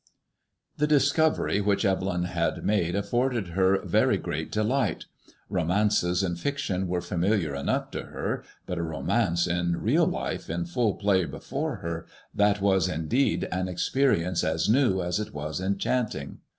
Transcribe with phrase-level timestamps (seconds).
[0.79, 5.05] !^HE dtscovcfy which ^0> £ve)yo had made aC* \ forded her very great' delight,
[5.47, 10.65] Romances in' fiction were familiar' enough to her, but a romance in real life in
[10.65, 15.77] full play bifore her, that was indeed an experience as new as it was en
[15.77, 16.39] chanting.